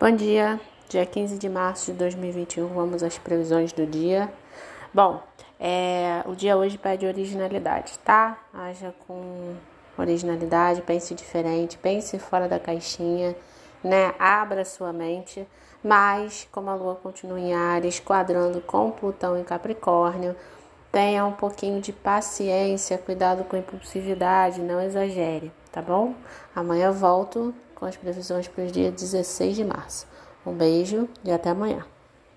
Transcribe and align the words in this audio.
Bom 0.00 0.10
dia, 0.10 0.60
dia 0.88 1.06
15 1.06 1.38
de 1.38 1.48
março 1.48 1.92
de 1.92 1.98
2021, 1.98 2.66
vamos 2.66 3.04
às 3.04 3.16
previsões 3.16 3.72
do 3.72 3.86
dia. 3.86 4.28
Bom, 4.92 5.22
é, 5.58 6.20
o 6.26 6.34
dia 6.34 6.56
hoje 6.56 6.76
pede 6.76 7.06
originalidade, 7.06 7.96
tá? 8.00 8.36
Haja 8.52 8.92
com 9.06 9.54
originalidade, 9.96 10.82
pense 10.82 11.14
diferente, 11.14 11.78
pense 11.78 12.18
fora 12.18 12.48
da 12.48 12.58
caixinha, 12.58 13.36
né? 13.84 14.12
Abra 14.18 14.64
sua 14.64 14.92
mente, 14.92 15.46
mas 15.82 16.48
como 16.50 16.70
a 16.70 16.74
lua 16.74 16.96
continua 16.96 17.38
em 17.38 17.54
Ares, 17.54 18.00
quadrando 18.00 18.60
com 18.60 18.90
Plutão 18.90 19.38
em 19.38 19.44
Capricórnio, 19.44 20.34
tenha 20.90 21.24
um 21.24 21.32
pouquinho 21.32 21.80
de 21.80 21.92
paciência, 21.92 22.98
cuidado 22.98 23.44
com 23.44 23.56
impulsividade, 23.56 24.60
não 24.60 24.80
exagere, 24.80 25.52
tá 25.74 25.82
bom? 25.82 26.14
Amanhã 26.54 26.86
eu 26.86 26.92
volto 26.92 27.52
com 27.74 27.84
as 27.84 27.96
previsões 27.96 28.46
para 28.46 28.62
o 28.62 28.70
dia 28.70 28.92
16 28.92 29.56
de 29.56 29.64
março. 29.64 30.06
Um 30.46 30.52
beijo 30.52 31.08
e 31.24 31.32
até 31.32 31.50
amanhã. 31.50 31.84